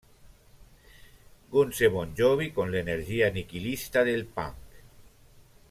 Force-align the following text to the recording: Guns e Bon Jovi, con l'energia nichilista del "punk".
Guns 1.51 1.81
e 1.81 1.87
Bon 1.95 2.15
Jovi, 2.19 2.51
con 2.51 2.71
l'energia 2.71 3.29
nichilista 3.29 4.01
del 4.01 4.25
"punk". 4.25 4.83